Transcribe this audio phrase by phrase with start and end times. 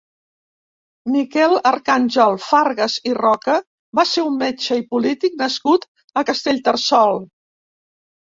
[1.15, 3.57] Miquel Arcàngel Fargas i Roca
[3.99, 5.85] va ser un metge i polític nascut
[6.23, 7.21] a Castellterçol.